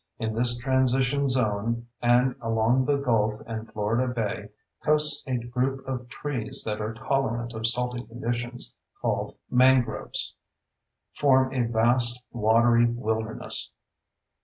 [0.17, 4.49] In this transition zone and along the gulf and Florida Bay
[4.83, 10.33] coasts a group of trees that are tolerant of salty conditions, called "mangroves,"
[11.13, 13.69] form a vast, watery wilderness.